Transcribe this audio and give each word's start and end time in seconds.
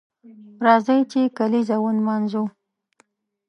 راځه 0.65 0.95
چې 1.11 1.21
کالیزه 1.37 1.77
ونمانځو 1.81 2.43